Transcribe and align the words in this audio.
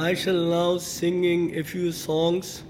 I 0.00 0.14
shall 0.14 0.42
now 0.50 0.78
singing 0.78 1.58
a 1.58 1.64
few 1.64 1.90
songs. 1.90 2.62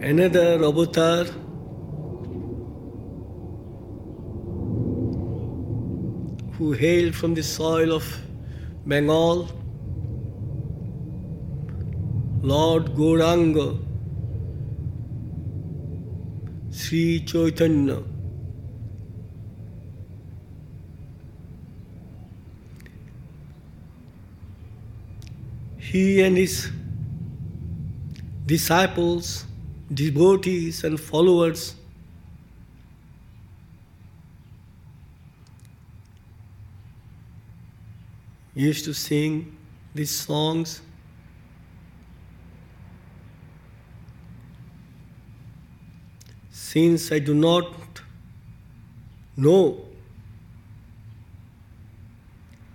Another 0.00 0.64
avatar. 0.68 1.24
Who 6.56 6.72
hailed 6.72 7.14
from 7.14 7.34
the 7.34 7.42
soil 7.42 7.92
of 7.92 8.06
Bengal, 8.86 9.46
Lord 12.40 12.94
Gauranga, 12.94 13.68
Sri 16.78 17.18
Chaitanya. 17.26 18.00
He 25.78 26.22
and 26.22 26.36
his 26.36 26.70
disciples, 28.46 29.44
devotees, 29.92 30.84
and 30.84 31.00
followers 31.00 31.74
used 38.54 38.84
to 38.84 38.94
sing 38.94 39.56
these 39.96 40.12
songs. 40.12 40.80
Since 46.58 47.12
I 47.12 47.20
do 47.20 47.34
not 47.34 48.02
know 49.36 49.86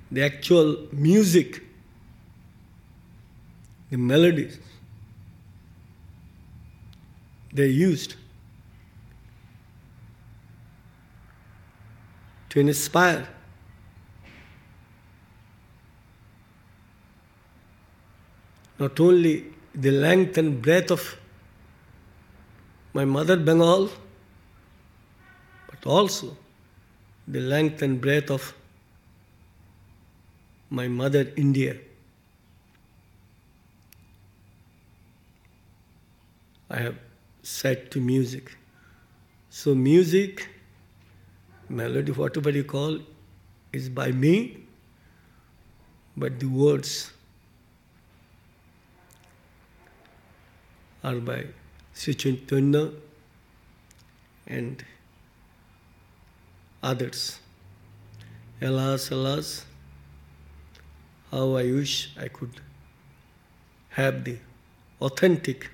the 0.09 0.23
actual 0.23 0.87
music, 0.93 1.61
the 3.91 3.97
melodies 3.97 4.57
they 7.51 7.67
used 7.67 8.15
to 12.49 12.59
inspire 12.61 13.27
not 18.79 18.97
only 18.99 19.45
the 19.75 19.91
length 19.91 20.37
and 20.37 20.61
breadth 20.61 20.89
of 20.89 21.17
my 22.93 23.05
mother 23.05 23.35
Bengal, 23.35 23.89
but 25.69 25.85
also 25.85 26.37
the 27.27 27.39
length 27.39 27.81
and 27.81 27.99
breadth 27.99 28.29
of 28.29 28.53
my 30.69 30.87
mother 30.87 31.27
India. 31.35 31.75
I 36.69 36.77
have 36.77 36.95
set 37.41 37.89
to 37.91 38.01
music. 38.01 38.55
So, 39.49 39.75
music, 39.75 40.49
melody, 41.69 42.11
whatever 42.11 42.49
you 42.49 42.63
call, 42.63 42.99
is 43.71 43.89
by 43.89 44.11
me, 44.11 44.65
but 46.17 46.39
the 46.39 46.47
words 46.47 47.11
are 51.03 51.15
by 51.15 51.45
Sri 51.93 52.13
Chaitanya 52.15 52.91
and 54.47 54.83
others. 56.81 57.39
Alas, 58.61 59.11
alas, 59.11 59.65
how 61.31 61.55
I 61.55 61.71
wish 61.71 62.11
I 62.17 62.27
could 62.27 62.61
have 63.89 64.23
the 64.23 64.37
authentic 65.01 65.69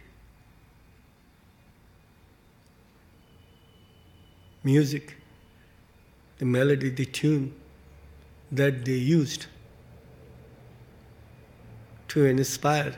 music, 4.64 5.16
the 6.38 6.46
melody, 6.46 6.90
the 6.90 7.06
tune 7.06 7.54
that 8.52 8.86
they 8.86 8.94
used 8.94 9.46
to 12.10 12.26
inspire 12.26 12.96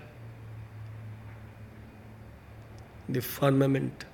the 3.13 3.21
firmament, 3.21 4.05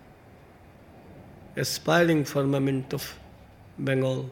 aspiring 1.55 2.23
firmament 2.25 2.93
of 2.93 3.17
Bengal. 3.77 4.29